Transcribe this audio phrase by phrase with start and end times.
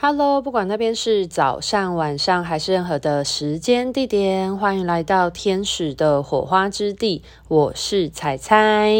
[0.00, 7.24] Hello，不管那边是早上、晚上还是任何的时间地点，欢迎来到天使的火花之地。
[7.48, 8.92] 我是彩彩，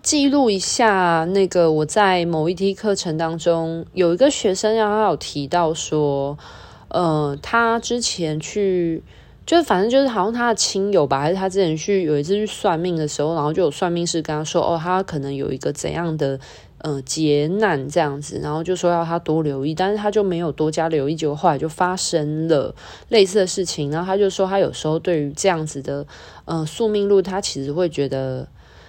[0.00, 6.38] 记录一下那个我在某一梯课程当中有一个学生，然后有提到说，
[6.86, 9.02] 呃，他之前去。
[9.46, 16.40] 就是反正就是好像他的亲友吧，还是他之前去有一次去算命的时候，然后就有算命师跟他说，哦，他可能有一个怎样的
[16.84, 22.74] 呃劫难这样子，然后就说要他多留意，但是他就没有多加留意，结果后来就发生了
[23.08, 26.06] 类似的事情，然后他就说他有时候对于这样子的
[26.44, 28.46] 呃宿命论，他其实会觉得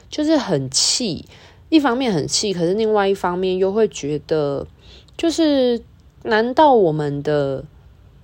[0.10, 1.24] 就是很气，
[1.70, 4.68] 一方面很气，可是另外一方面又会觉得，
[5.16, 5.82] 就是
[6.24, 7.64] 难道我们的。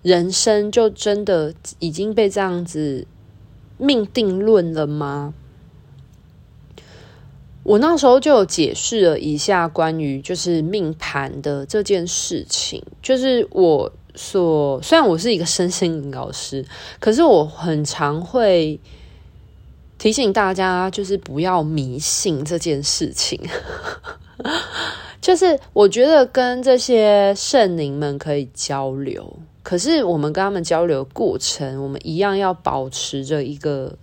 [0.04, 3.06] 人生就真的已经被这样子
[3.78, 5.36] 命定论了吗？
[7.64, 16.66] 我那时候就有解释了一下关于就是命盘的这件事情，就是我所虽然我是一个身心灵老师，
[17.00, 18.80] 可是我很常会
[19.98, 23.40] 提醒大家，就是不要迷信这件事情。
[25.22, 29.38] 就是我觉得跟这些圣灵们可以交流。
[29.62, 33.96] 可是我们跟他们交流过程，我们一样要保持着一个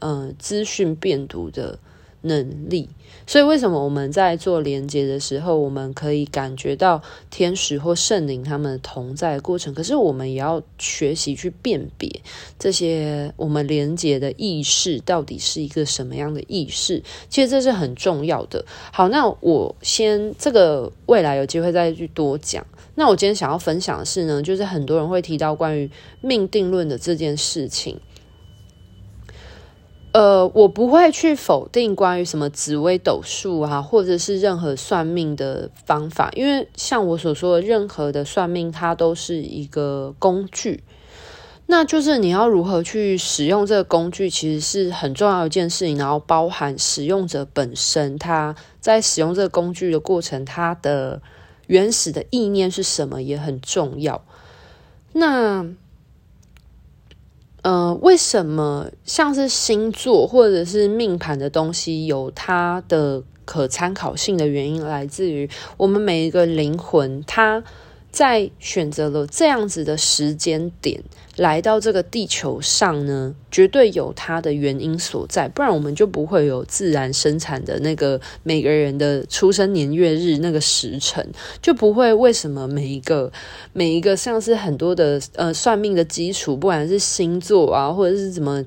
[0.00, 1.78] 嗯资讯辨读的
[2.22, 2.88] 能力。
[3.26, 9.74] 所以为什么我们在做连接的时候，我们可以感觉到天使或圣灵他们同在的过程？
[9.74, 12.22] 可是我们也要学习去辨别
[12.58, 17.02] 这些我们连接的意识到底是一个什么样的意识。
[17.28, 18.64] 其实这是很重要的。
[18.92, 22.66] 好，那我先这个未来有机会再去多讲。
[22.94, 25.88] 那我今天想要分享的是呢，就是很多人会提到关于
[26.20, 28.00] 命定论的这件事情。
[30.12, 40.82] 呃，我不会去否定关于什么紫微斗数啊，或者是任何算命的方法，因为像我所说的，任何的算命它都是一个工具。
[41.66, 45.98] 那就是你要如何去使用这个工具，其实是很重要一件事情。
[45.98, 51.20] 然后包含使用者本身，他在使用这个工具的过程，他的。
[51.68, 54.24] 原始的意念是什么也很重要。
[55.12, 55.66] 那，
[57.68, 65.46] 呃，为什么像是星座或者是命盘的东西有它的可参考性的原因，来自于
[65.76, 67.62] 我们每一个灵魂，它。
[68.10, 71.00] 在选择了这样子的时间点
[71.36, 81.24] 来到这个地球上呢，绝对有它的原因所在，不然我们就不会有自然生产的那个每个人的出生年月日那个时辰，
[81.62, 83.30] 就不会为什么每一个
[83.72, 88.64] 每一个像是很多的呃算命的基础，不管是星座啊，或者是什么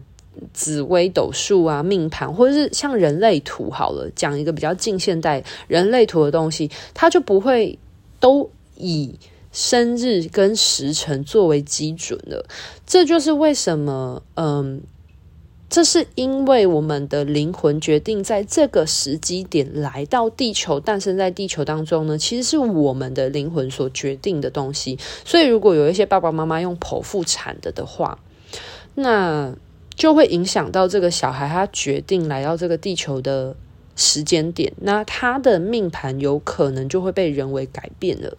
[0.54, 7.78] 紫微斗数啊、命盘，或者是像人类图好了，讲一个比较近现代人类图的东西，它就不会
[8.22, 9.20] 都以。
[9.52, 12.46] 生日跟时辰作为基准的，
[12.86, 14.82] 这就是为什么，嗯，
[15.70, 24.98] 这是因为我们的灵魂决定在这个时机点来到地球，诞生在地球当中呢，其实是我们的灵魂所决定的东西。
[25.26, 28.20] 所以，如果有一些爸爸妈妈用剖腹产的的话，
[28.96, 29.54] 那
[29.96, 33.56] 就会影响到这个小孩他决定来到这个地球的
[33.96, 38.38] 时间点，那他的命盘有可能就会被人为改变了。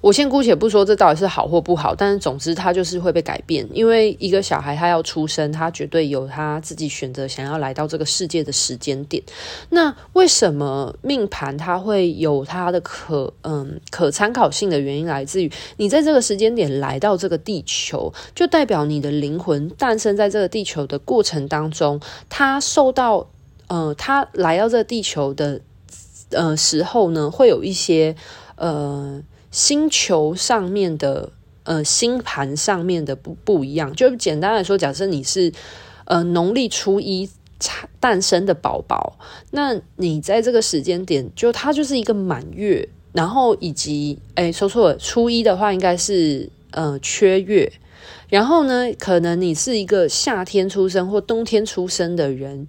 [0.00, 9.22] 我先姑且不说这到底是好或不好，但是总之他就是会被改变，因为一个小孩他要出生，他绝对有他自己选择想要来到这个世界的时间点。
[9.70, 23.28] 那为什么命盘它会有它的可嗯可参考性的原因，来自于你在这个时间点来到这个地球，就代表你的灵魂诞生在这个地球的过程当中，他受到
[23.66, 25.60] 呃他来到这个地球的
[26.30, 28.14] 呃时候呢，会有一些
[28.56, 29.22] 呃。
[29.56, 35.50] 星球上面的呃星盘上面的不不一样，就简单来说，假设你是
[36.04, 37.26] 呃农历初一
[37.98, 39.18] 诞生的宝宝，
[39.52, 47.72] 那你在这个时间点，就它就是一个满月，然后以及哎说错了，初一的话应该是呃缺月，
[48.28, 52.68] 然后呢，可能你是一个夏天出生或冬天出生的人，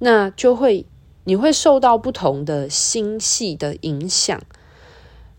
[0.00, 0.84] 那就会
[1.24, 4.38] 你会受到不同的星系的影响。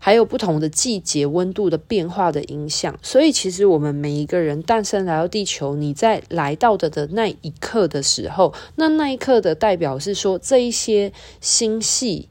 [0.00, 12.28] 还有不同的季节温度的变化的影响，所以其实我们每一个人诞生来到地球，你在来到的的那一刻的时候，那那一刻的代表是说，这一些星系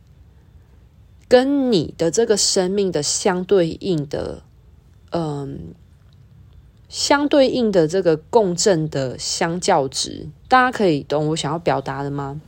[1.27, 4.43] 跟你的这个生命的相对应的，
[5.11, 5.75] 嗯，
[6.87, 12.39] 相对应的这个共振的相较值，大家可以懂我想要表达的吗？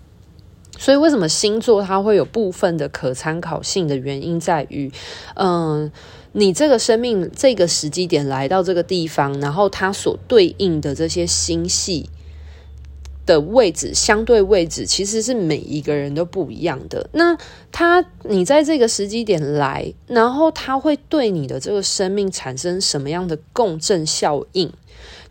[0.80, 4.90] 所以，为什么星座它会有部分的可参考性的原因，在于，
[5.36, 5.92] 嗯，
[6.32, 12.10] 你这个生命这个时机点来到这个地方，然后它所对应的这些星系
[13.26, 17.10] 的位置，相对位置其实是每一个人都不一样的。
[17.12, 17.38] 那
[17.74, 24.72] 它，你在这个时机点来，然后它会对你的这个生命产生什么样的共振效应？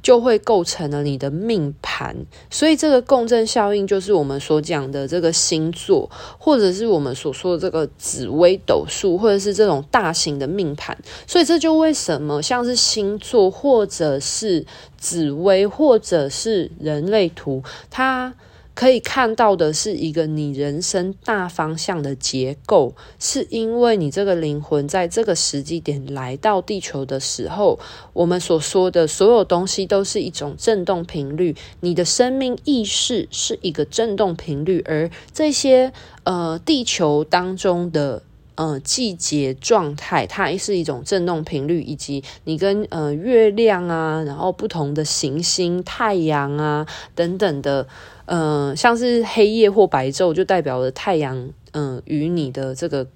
[0.03, 2.17] 就会构成了你的命盘，
[2.51, 6.09] 所以这个共振效应就是我们所讲的这个星座，
[6.39, 10.97] 或者是我们所说的这个紫微斗数，或者是这种大型的命盘。
[11.27, 14.65] 所以这就为什么像是星座，或者是
[14.97, 18.35] 紫微，或者是人类图，它。
[18.79, 27.81] 可以看到的是一个你人生大方向的结构，是因为你这个灵魂在这个时机点来到地球的时候，
[28.13, 35.93] 我们所说的所有东西都是一种振动频率，你的生命意识是一个振动频率，而这些
[36.23, 38.23] 呃地球当中的
[38.55, 46.87] 呃季节状态，它是一种振动频率，以及你跟呃月亮啊，然后不同的行星、太阳啊
[47.17, 47.89] 等等的。
[48.31, 53.07] 嗯、像是黑夜或白昼，就代表了太阳，嗯、与你的这个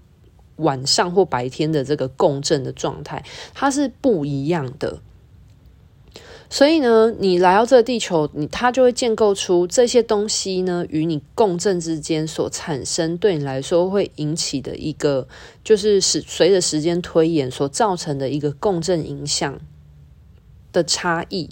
[0.56, 3.22] 晚上或白天的这个共振的状态，
[3.52, 5.00] 它是不一样的。
[6.48, 15.28] 所以呢，你来到这个地球，你它就会建构出这些东西呢，与你共振之间所产生，对你来说会引起的一个，
[15.62, 19.60] 就是是随着时间推演所造成的一个共振影响
[20.72, 21.50] 的差异。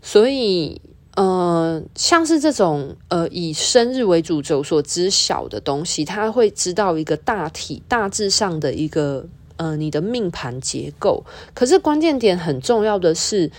[0.00, 0.80] 所以。
[1.16, 9.26] 呃，像是这种呃以生日为主轴所知晓的东西，他会知道一个大体大致上的一个
[9.56, 11.24] 呃你的命盘结构。
[11.54, 13.50] 可是关键点很重要的是，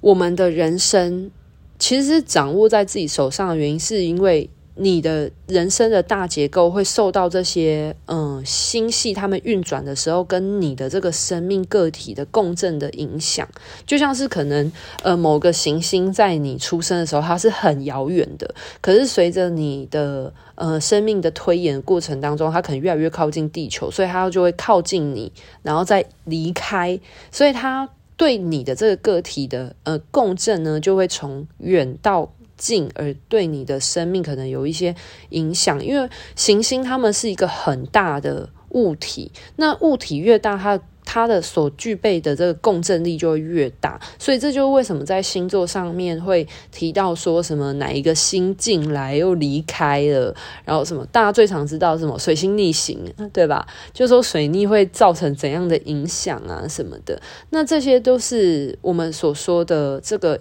[0.00, 1.30] 我们的人生
[1.78, 4.50] 其实是掌握在自己手上的原因，是因为。
[4.82, 13.46] 你的人生的大结构会受到这些嗯星系他们运转的时候，跟你的这个生命个体的共振的影响，
[13.84, 14.72] 就像是可能
[15.02, 25.30] 呃某个行星在你出生的时候它是很遥远的，可是随着你的呃生命的推演过程当中，它可能越来越靠近地球，所以它就会靠近你，
[25.62, 26.98] 然后再离开，
[27.30, 27.86] 所以它
[28.16, 32.32] 对你的这个个体的呃共振呢，就会从远到。
[32.60, 34.94] 近而对你的生命可能有一些
[35.30, 50.32] 影响，因为行星它们是一个很大的物体，那物体越大，它它的所具备的这个共振力就会越大，所以这就是为什么在星座上面会提到说什么哪一个星进来又离开了，
[50.64, 53.02] 然后什么大家最常知道什么水星逆行，
[53.32, 53.66] 对吧？
[53.94, 60.38] 就说水逆会造成怎样的影响啊什么的，那这些都是我们所说的这个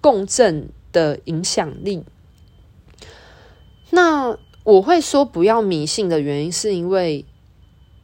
[0.00, 0.68] 共振。
[0.92, 2.04] 的影响力。
[3.90, 7.24] 那我会说不要迷信的原因，是因为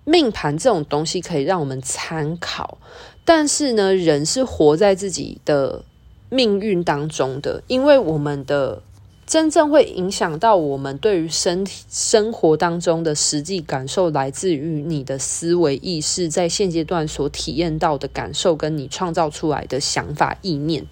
[0.05, 2.79] 命盘这种东西可以让我们参考，
[3.25, 5.85] 但是呢，人是活在自己的
[6.31, 8.83] 命运当中的，因为我们的
[9.27, 20.87] 真正会影响到我们对于身体生活当中的实际感受，来自于你的思维意识在现阶段所体验到的感受，跟你创造出来的想法意念。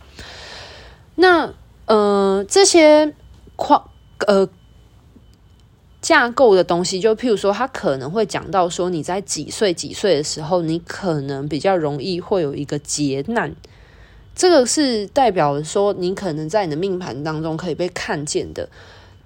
[1.14, 1.52] 那
[1.92, 3.12] 呃，这些
[3.54, 3.90] 框
[4.26, 4.48] 呃
[6.00, 13.55] 架构的东西，就譬如说，他可能会讲到说，你在几岁几岁的时候，你可能比较容易会有一个劫难，
[14.34, 18.70] 这个是代表说，你可能在你的命盘当中可以被看见的。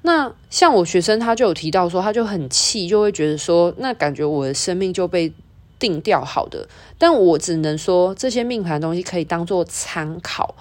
[0.03, 5.33] 那像我学生，他就有提到说，他就很气，就会觉得说，那感觉我的生命就被
[5.79, 10.57] 定掉好的，但我只能说，这些命盘的东西可以当做参考。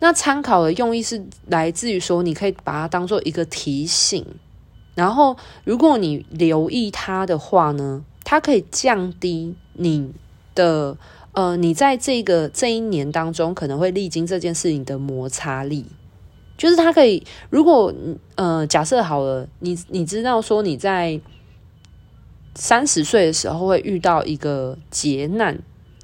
[0.00, 4.24] 那参考的用意是来自于说，你可以把它当做一个提醒，
[4.94, 10.12] 然后如果你留意它的话呢，它可以降低你
[10.54, 10.96] 的
[11.32, 15.86] 呃，你在这个这一年当中可能会历经这件事情的摩擦力，
[16.56, 17.92] 就是它可以，如果
[18.34, 21.20] 呃假设好了，你你知道说你在
[22.54, 25.60] 三十岁的时候会遇到一个劫难，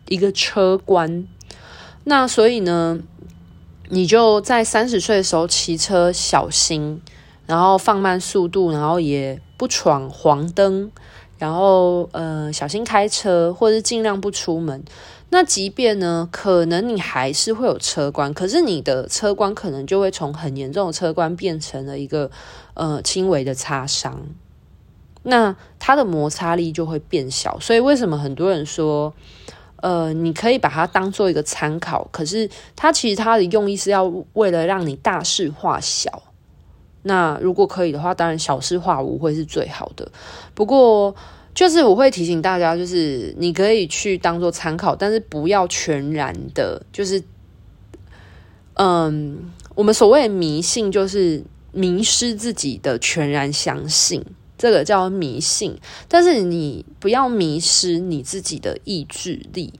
[0.08, 1.26] 一个车关，
[2.04, 3.00] 那所以呢，
[3.90, 7.00] 你就在三十岁的时候骑车小心，
[7.46, 10.90] 然后放慢速度，然后也不闯黄灯，
[11.38, 14.82] 然后呃小心开车，或者是尽量不出门。
[15.28, 22.30] 那即便呢，可能你还是会有车关，可是你的车关可能就会从很严重的车关变成了一个
[22.74, 24.22] 呃轻微的擦伤，
[25.24, 27.58] 那它的摩擦力就会变小。
[27.60, 29.12] 所以为什么很多人说？
[29.76, 36.22] 呃，你可以把它当做一个参考，可是它其实它的用意是要为了让你大事化小，
[37.02, 40.10] 那如果可以的话，当然小事化无会是最好的。
[40.54, 41.14] 不过，
[41.54, 47.22] 就是我会提醒大家，就是你可以去当做参考，但是不要全然的，就是，
[48.74, 54.24] 嗯，我们所谓的迷信，就是迷失自己的全然相信，
[54.64, 55.76] 这个叫迷信。
[56.08, 59.74] 但是你不要迷失你自己的意志力。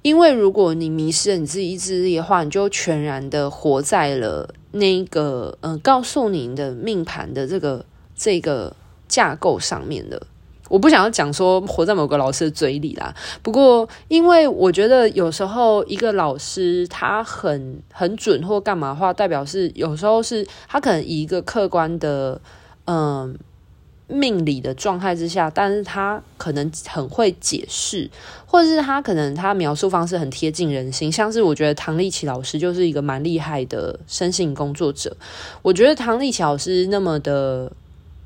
[0.00, 8.74] 因为如果你迷失了你自己意志力的话，你就全然的活在了那个嗯、呃，告诉你的命盘的这个这个
[9.08, 10.26] 架构上面的。
[10.68, 13.14] 我不想要讲说活在某个老师的嘴里啦。
[13.42, 22.40] 不过，因为我觉得有时候一个老师他很很准或干嘛的话，代表是有时候是他可能以一个客观的
[22.84, 23.38] 嗯。
[24.06, 28.10] 命理的状态之下，但是他可能很会解释，
[28.46, 35.16] 或者是他可能他描述方式很贴近人心，像是我觉得唐立奇老师就是一个蛮厉害的身心工作者。
[35.62, 37.72] 我觉得唐立奇老师那么的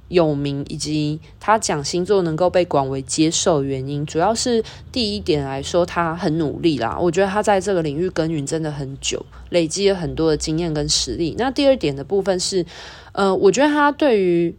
[0.09, 6.99] 有名，以及他讲星座能够被广为接受，原因主要是第一点来说，他很努力啦。
[6.99, 11.37] 我觉得他在这个领域耕耘真的很久，累积了很多的经验跟实力。
[11.39, 12.67] 那第二点的部分是，
[13.13, 14.55] 呃，我觉得他对于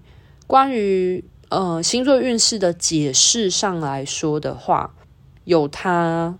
[0.50, 4.96] 关于呃星座运势的解释上来说的话，
[5.44, 6.40] 有它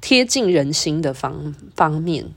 [0.00, 2.32] 贴近人心的方方面，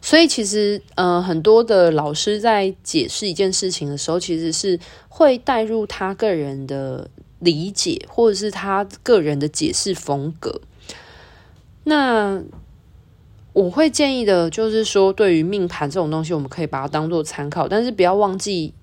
[0.00, 10.60] 所以其实呃很多的老师在解释一件事情的时候，其实是会带入他个人的理解，或者是他个人的解释风格。
[11.84, 12.42] 那
[13.56, 18.74] 我会建议的，就是说，对于命盘这种东西，我们可以把它当做参考，但是不要忘记，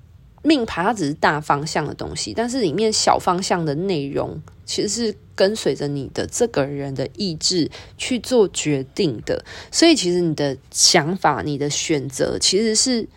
[0.42, 9.46] 命盘它只是大方向的东西，但是里面小方向的内容，其实是跟随着你的这个人的意志去做决定的。
[9.72, 13.08] 所以，其实你的想法、你的选择，其实是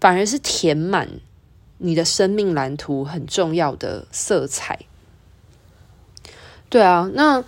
[0.00, 1.06] 反而是填满
[1.76, 4.78] 你的生命蓝图很重要的色彩。
[6.70, 7.44] 对啊，那。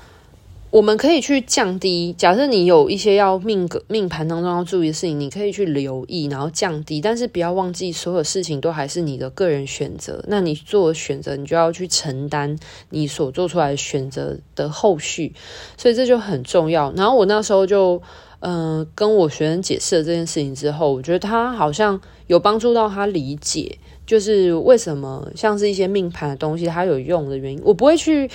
[0.77, 10.23] 我们可以去降低，假设你有一些要命格命盘当中要注意的事情，你可以去留意，然后降低，但是不要忘记，所有事情都还是你的个人选择。
[10.29, 12.55] 那你做选择，你就要去承担
[12.91, 15.35] 你所做出来选择的后续，
[15.79, 16.93] 所以这就很重要。
[16.95, 18.03] 然后我那时候就，
[18.41, 27.63] 嗯、跟我学生解释了这件事情之后，我觉得他好像有帮助到他理解，就是为什么像是一些命盘的东西，它有用的原因。
[27.65, 28.29] 我不会去，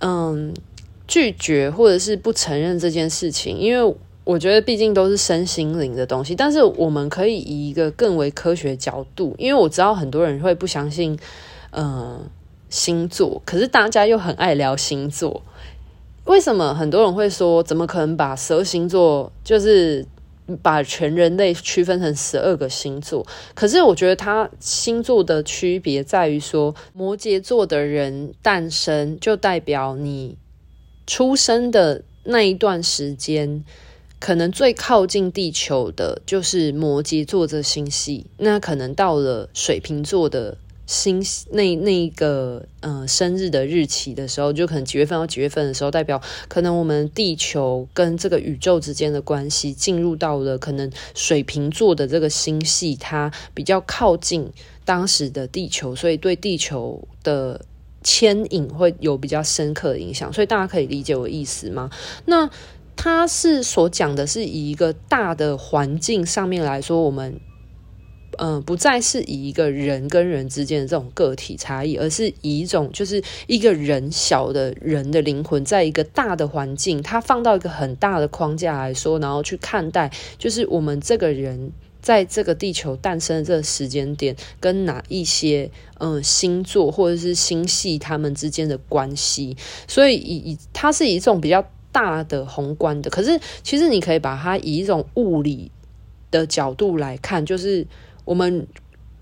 [0.00, 0.52] 嗯。
[1.10, 6.36] 拒绝或者是不承认这件事情，因为我觉得毕竟都是身心灵的东西。
[6.36, 11.18] 但是我们可以以一个更为科学角度，因为我知道很多人会不相信，
[11.72, 12.20] 呃，
[12.68, 15.42] 星座，可是大家又很爱聊星座。
[16.26, 20.06] 为什么很多人会说，怎么可能把十二星座就是
[20.62, 23.26] 把全人类区分成十二个星座？
[23.56, 30.36] 可是我觉得它星座的区别在于说，摩羯座的人诞生就代表你。
[31.10, 33.64] 出生的那一段时间，
[34.20, 38.26] 可能最靠近地球的就是摩羯座这星系。
[38.38, 54.48] 那可能到了水瓶座的星系，那那个呃生日的日期的时候，就可能几月份到几月份的时候，代表可能我们地球跟这个宇宙之间的关系进入到了可能水瓶座的这个星系，它比较靠近
[54.84, 57.62] 当时的地球，所以对地球的。
[58.02, 61.90] 牵引会有比较深刻的影响，所以大家可以理解我意思吗？
[62.24, 62.48] 那
[62.96, 67.40] 他是所讲的是以一个大的环境上面来说，我们
[68.38, 81.72] 嗯、不再是以一个人跟人之间的这种个体差异，而是以一种就是一个人小的人的灵魂，在一个大的环境，他放到一个很大的框架来说，然后去看待，就是我们这个人。
[82.00, 95.70] 在这个地球诞生的这个时间点，跟哪一些嗯、星座或者是星系他们之间的关系，所以以以它是一种比较大的宏观的，可是其实你可以把它以一种物理
[96.30, 97.86] 的角度来看，就是
[98.24, 98.66] 我们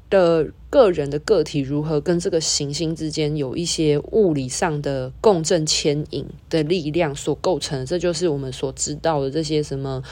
[0.08, 10.02] 的个人的个体如何跟这个行星之间有一些物理上的共振牵引的力量所构成，这就是我们所知道的这些什么。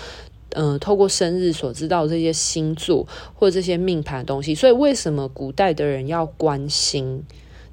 [0.50, 7.24] 嗯、透过生日所知道这些星座或这些命盘的东西，所以为什么古代的人要关心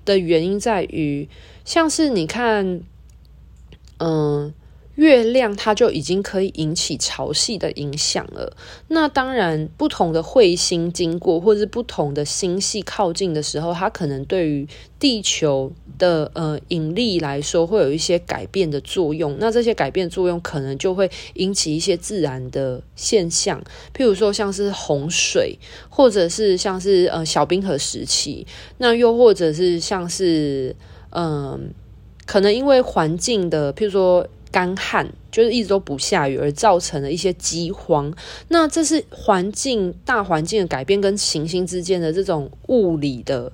[0.04, 1.30] 的原因在于，
[1.64, 2.82] 像是你看，
[4.00, 4.54] 嗯、
[4.96, 8.56] 月亮它就已经可以引起潮汐的影响了。
[8.90, 14.68] 那当然，不同的彗星经过，或者是不同的星系靠近的时候，它可能对于
[15.00, 19.36] 地球的呃引力来说，会有一些改变的作用。
[19.40, 23.60] 那这些改变作用，可能就会引起一些自然的现象，
[23.96, 25.58] 譬如说像是洪水，
[25.90, 28.46] 或者是像是呃小冰河时期，
[28.78, 30.76] 那又或者是像是
[31.10, 31.74] 嗯、
[32.28, 34.28] 可能因为环境的，譬如说。
[34.54, 38.14] 干旱就是一直都不下雨，而造成了一些饥荒。
[38.50, 43.52] 那这是环境大环境的改变跟行星之间的这种物理的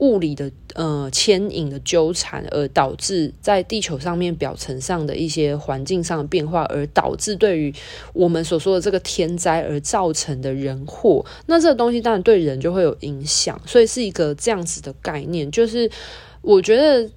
[0.00, 7.72] 物理的呃牵引的纠缠，而导致在地球上面表层上的一些环境上的变化，而导致对于
[8.12, 11.24] 我们所说的这个天灾而造成的人祸。
[11.46, 15.50] 那这个东西当然对人就会有影响，所以是一个这样子的概念。
[15.50, 15.90] 就是
[16.42, 17.10] 我觉得。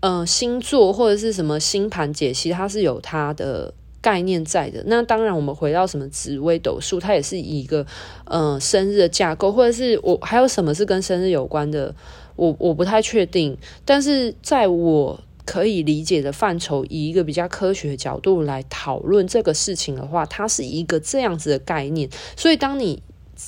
[0.00, 4.80] 呃，星座或者是什么星盘解析，它是有它的概念在的。
[4.86, 7.84] 那当然，我们回到什么紫微斗数，它也是一个
[8.26, 11.92] 呃生日的架构，或者是我还有什么是跟生日有关的，
[12.36, 13.56] 我我不太确定。
[13.84, 22.08] 但是在我可以理解的范畴，以一个比较科学角度来讨论这个事情的话，它是一个这样子的概念。
[22.36, 23.02] 所以，当你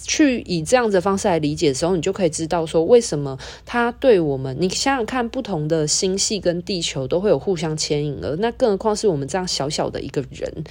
[0.04, 10.64] 去以这样子的方式来理解的时候，你就可以知道说，为什么它对我们，你想想看，不同的星系跟地球都会有互相牵引了，那更何况是我们这样小小的一个人。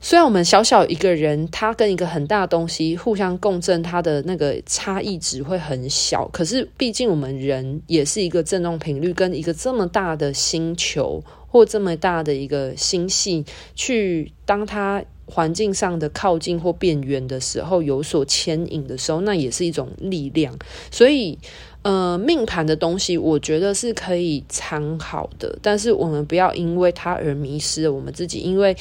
[0.00, 15.02] 虽然我们小小一个人，它跟一个很大的东西互相共振，它的那个差异值会很小，可是毕竟我们人也是一个振动频率，跟一个这么大的星球或这么大的一个星系去当它。
[15.26, 20.54] 环境上的靠近或变远的时候，有所牵引的时候，那也是一种力量。
[20.90, 21.38] 所以，
[21.82, 28.76] 呃，命盘的东西，我觉得是可以参考的，但是我们不要因为它而迷失了我们自己，因为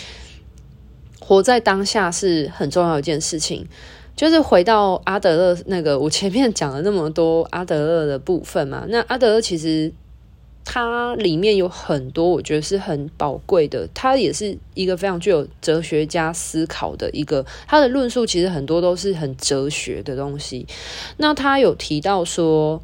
[1.20, 3.66] 活在当下是很重要一件事情。
[4.16, 9.92] 就是回到阿德勒那个，我前面讲了那么多阿德勒的部分嘛，那阿德勒其实。
[10.66, 20.66] 它里面有很多我觉得是很宝贵的，它也是一个非常具有哲学家思考的一个，他的论述其实很多都是很哲学的东西。
[21.18, 22.82] 那他有提到说，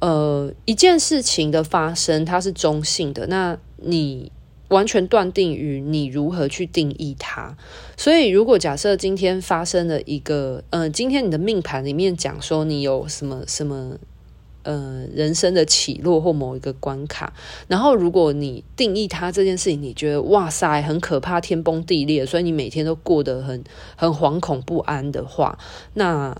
[0.00, 4.32] 呃，一件事情的发生它是中性的，那你
[4.68, 7.56] 完全断定于你如何去定义它。
[7.96, 13.96] 所以，如果假设今天发生了一个，呃，今天你的命盘里面讲说你有什么什么。
[14.64, 17.32] 呃，人生的起落或某一个关卡，
[17.66, 23.64] 然后如果你定义它这件事情，你觉得哇塞很可怕，天崩地裂，所以你每天都过得很
[23.96, 25.58] 很惶恐不安的话，
[25.94, 26.36] 那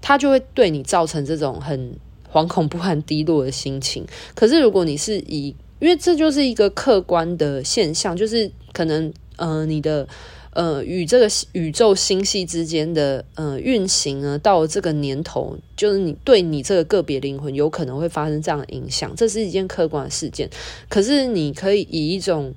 [0.00, 1.96] 它就会对你造成这种很
[2.32, 4.06] 惶恐不安、低落的心情。
[4.34, 10.08] 可是如果你是以，因为这就是一个客观的现象，就是可能呃你的。
[10.56, 20.48] 呃，与这个宇宙星系之间的呃运行呢，到这个年头，就是你对你这个个别灵魂有可能会发生这样的影响，这是一件客观的事件。
[20.88, 22.54] 可是你可以以一种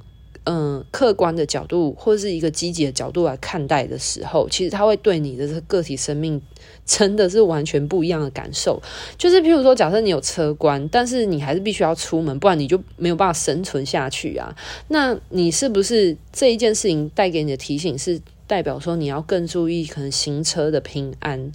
[0.51, 6.41] 嗯、客观的角度，或者是一个积极的角度来看待的时候，其实它会对你的个体生命。
[6.85, 8.81] 真的是完全不一样的感受，
[9.15, 14.55] 就是譬如说，假设你有车关，但是你还是必须要出门，不然你就没有办法生存下去啊。
[14.88, 21.51] 那你是不是这一件事情带给你的提醒，是代表说你要更注意可能行车的平安？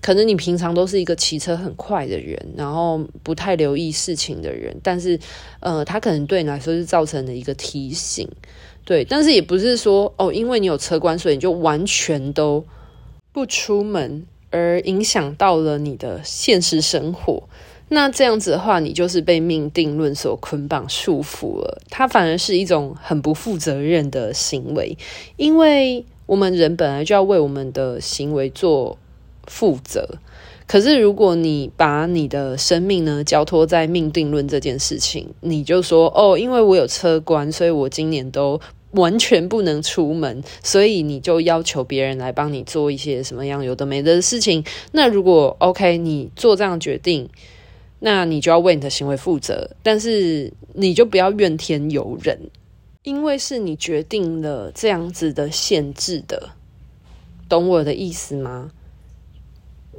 [0.00, 5.18] 可能你平常都是一个骑车很快的人，然后不太留意事情的人，但是
[5.60, 8.28] 呃，他可能对你来说是造成的一个提醒，
[8.84, 9.04] 对。
[9.04, 12.64] 但是也不是说哦，因为你有车关，所以你就完全都
[13.32, 14.26] 不出门。
[14.50, 17.46] 而影响到了你的现实生活，
[17.90, 21.82] 那这样子的话，你就是被命定论所捆绑束缚了。
[21.90, 24.96] 它反而是一种很不负责任的行为，
[25.36, 28.96] 因为我们人本来就要为我们的行为做
[29.48, 30.08] 负责。
[30.66, 38.60] 可是如果你把你的生命呢交托在命定论这件事情，你就说哦，因为我有车关，所以我今年都。
[38.92, 44.64] 完全不能出门，所以你就要求别人来帮你做一些什么样有的没的事情。
[44.92, 47.28] 那如果 OK，你做这样决定，
[47.98, 49.72] 那你就要为你的行为负责。
[49.82, 52.48] 但是你就不要怨天尤人，
[53.02, 56.48] 因为是你决定了这样子的限制的，
[57.46, 58.70] 懂我的意思吗？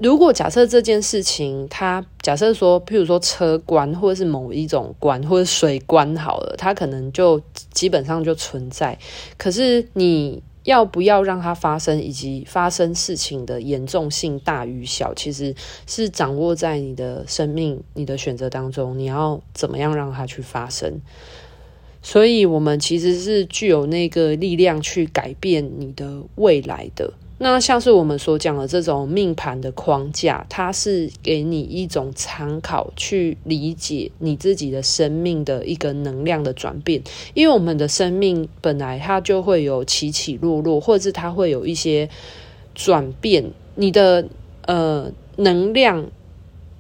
[0.02, 7.42] 如果假设这件事情，它假设说，譬如说车关，或者是某一种关，或者水关好了，它可能就
[7.74, 8.98] 基本上就存在。
[9.38, 15.54] 可是你要不要让它发生，以及发生事情的严重性大与小，其实
[15.86, 18.98] 是掌握在你的生命、你的选择当中。
[18.98, 21.02] 你要怎么样让它去发生？
[22.02, 27.12] 所以我们其实是具有那个力量去改变你的未来的。
[27.42, 37.02] 那像是我们所讲的这种命盘的框架，它是给你一种参考，去理解你自己的生命的一个能量的转变。
[37.34, 42.10] 因为我们的生命本来它就会有起起落落，或者是它会有一些
[42.76, 44.28] 转变，你的
[44.66, 46.08] 呃能量，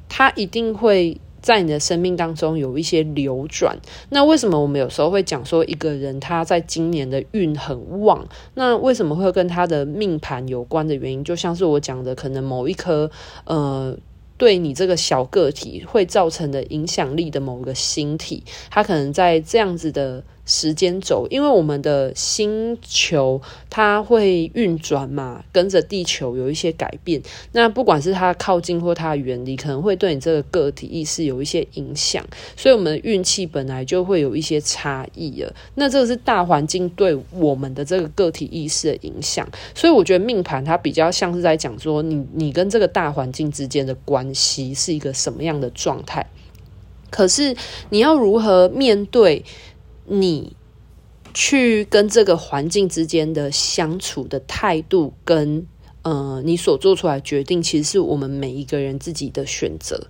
[0.09, 1.17] 它一定会。
[1.41, 3.77] 在你的生命当中有一些流转，
[4.09, 8.27] 那为什么我们有时候会讲说一个人他在今年的运很旺？
[8.53, 13.09] 那为什么会跟他的命盘有关的原因，就像是我讲的，可能某一颗
[13.45, 13.97] 呃，
[14.37, 20.23] 对你这个小个体会造成的影响力的某个星体，它可能在这样子的。
[20.49, 27.21] 时间轴，因为我们的星球它会运转嘛，跟着地球有一些改变。
[27.51, 32.25] 那不管是它靠近或它的远离，可能会对你这个个体意识有一些影响。
[32.57, 35.53] 所以，我们的运气本来就会有一些差异了。
[35.75, 39.47] 那这个是大环境对我们的这个个体意识的影响。
[39.75, 46.25] 所以，我觉得命盘它比较像是在讲说，你你跟这个大环境之间的关系是一个什么样的状态。
[47.11, 47.55] 可是，
[47.91, 49.45] 你要如何面对？
[50.09, 50.55] 你
[51.33, 55.65] 去跟这个环境之间的相处的态度，跟
[56.01, 60.07] 呃，你所做出来决定，其实是我们每一个人自己的选择。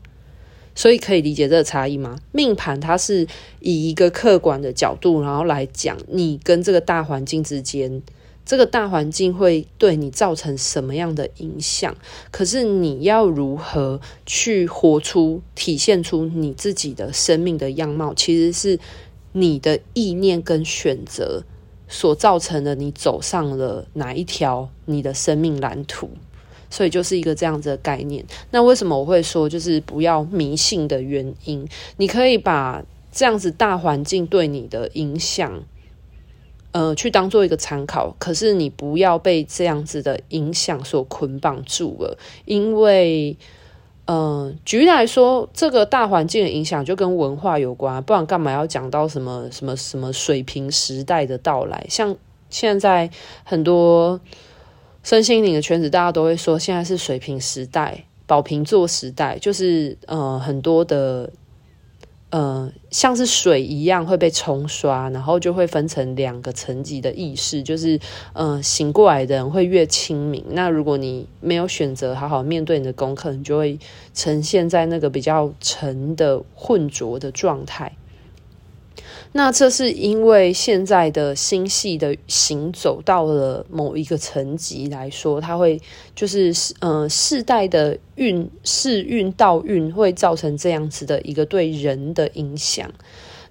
[0.76, 2.18] 所以可以理解这个差异吗？
[2.32, 3.28] 命盘它是
[3.60, 8.02] 以一个客观的角度，然后来讲你跟这个大环境之间，
[8.46, 11.94] 这个大环境会对你造成什么样的影响？
[12.32, 18.80] 可是你要如何去活出、体现出你自己的生命的样貌，其实是。
[19.40, 21.44] 你的意念跟选择
[21.88, 26.10] 所造成的，你走上了哪一条你的生命蓝图？
[26.70, 28.24] 所以就是一个这样子的概念。
[28.52, 31.68] 那为什么我会说就是不要迷信的原因？
[31.98, 35.64] 你可以把这样子大环境对你的影响，
[36.72, 38.16] 呃，去当做一个参考。
[38.20, 43.38] 可是你不要被这样子的影响所捆绑住了，因为。
[44.12, 51.86] 嗯，举例来说，这个大环境的影响就跟文化有关，不然干嘛要讲到什么什么什么水平时代的到来？
[51.88, 52.16] 像
[52.50, 53.08] 现在
[53.44, 54.20] 很多
[55.04, 61.30] 身心灵的圈子，大家都会说现在是水平时代、宝瓶座时代，就是呃很多的。
[62.32, 68.00] 呃，像是水一样会被冲刷，然后就会分成两个层级的意识，就是
[68.34, 70.46] 呃，醒过来的人会越清明。
[70.52, 73.80] 那如果你没有选择好好面对你的功课，你就会
[74.14, 77.94] 呈现在那个比较沉的混浊的状态。
[79.32, 85.80] 那这是因为现在的星系的行走到了某一个层级来说，它会
[86.16, 92.92] 就是呃世代的运世运道运会造成这样子的一个对人的影响，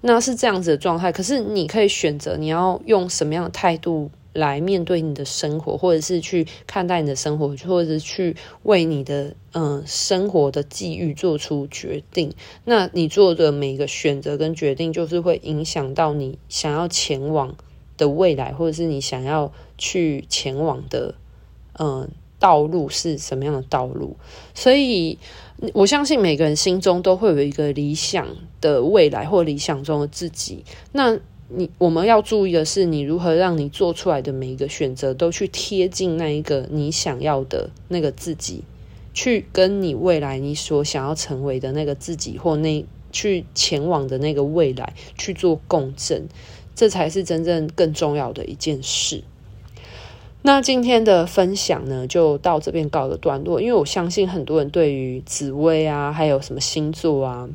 [0.01, 1.12] 那是这样子的状态。
[1.12, 4.11] 可是你可以选择你要用什么样的态度。
[4.33, 12.33] 来面对你的生活，或者是去看待你的生活，或者是去为你的嗯、生活的际遇做出决定。
[12.64, 17.57] 那你做的每一个选择跟决定，就是会影响到你想要前往
[17.97, 21.14] 的未来，或者是你想要去前往的
[21.81, 24.17] 嗯、道路是什么样的道路。
[24.55, 25.19] 所以，
[25.73, 28.29] 我相信每个人心中都会有一个理想
[28.61, 30.64] 的未来，或理想中的自己。
[30.93, 31.19] 那
[31.51, 38.65] 你我们要注意的是，你如何让你做出来的每一个选择都去贴近那一个你想要的那个自己，
[39.15, 46.29] 去跟你未来你所想要成为的那个自己或那去前往的那个未来去做共振，
[46.75, 49.25] 这才是真正更重要的一件事。
[50.43, 57.49] 那今天的分享呢，就到这边告个段落，因为我相信很多人对于紫微啊，还有什么星座啊，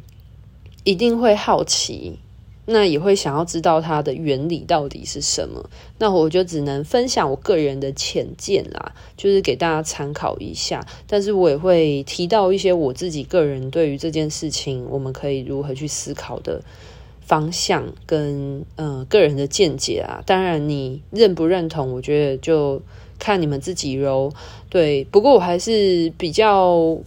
[0.84, 2.17] 一定会好奇。
[2.65, 10.86] 那也会想要知道它的原理到底是什么，那我就只能分享我个人的浅见啦，就是给大家参考一下。
[11.06, 16.63] 但是我也会提到一些我自己个人对于这件事情，我们可以如何去思考的
[17.19, 20.23] 方向跟呃个人的见解啊。
[20.26, 22.82] 当然你认不认同，我觉得就
[23.19, 24.32] 看你们自己喽。
[24.69, 26.97] 对，不过我还是比较，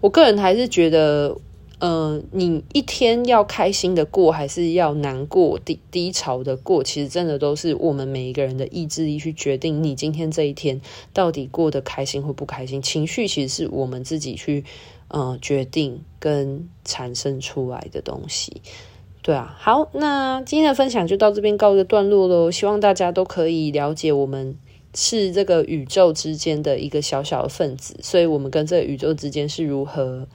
[0.00, 1.36] 我个人还是觉得。
[1.80, 6.82] 呃，你一天要开心的过，还是要难过低低潮的过？
[6.82, 10.80] 其实真的都是我们每一个人的意志力去决定，你今天这一天
[11.12, 12.82] 到底过得开心或不开心。
[12.82, 14.64] 情绪其实是我们自己去
[15.06, 18.60] 呃决定跟产生出来的东西。
[19.22, 22.50] 对啊，好，那今天的分享就到这边告一个段落喽。
[22.50, 24.56] 希望大家都可以了解，我们
[24.94, 30.26] 是这个宇宙之间的一个小小的分子，所以我们跟这个宇宙之间是如何。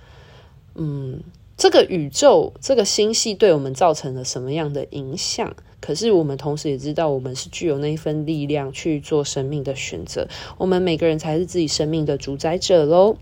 [0.75, 1.21] 嗯，
[1.57, 5.55] 这个宇宙、这个星系对我们造成了什么样的影响？
[5.79, 10.27] 可是我们同时也知道，我们是具有那一份力量去做生命的选择。
[10.57, 13.17] 我们每个人才是自己生命的主宰者喽。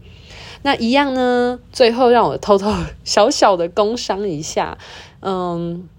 [0.61, 1.59] 那一样呢？
[1.71, 2.71] 最后让我偷偷
[3.03, 4.77] 小小的工伤一下，
[5.21, 5.89] 嗯。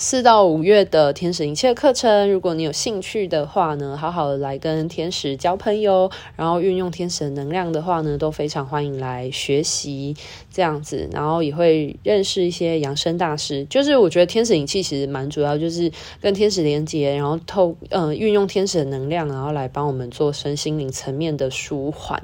[0.00, 10.14] 四到五月的天使灵气课程，如果你有兴趣的话呢，好好的来跟天使交朋友，然后运用天使的能量的话呢，都非常欢迎来学习
[10.52, 13.64] 这样子，然后也会认识一些养生大师。
[13.64, 22.22] 就是我觉得天使灵气其实蛮主要，就是跟天使连接，然后透呃运用天使的能量，然后来帮我们做身心灵层面的舒缓。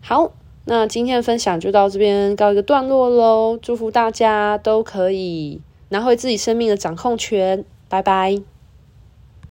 [0.00, 0.30] 好，
[0.66, 5.60] 那今天的分享就到这边告一个段落喽，祝福大家都可以。
[5.90, 8.40] 拿回自己生命的掌控权，拜拜。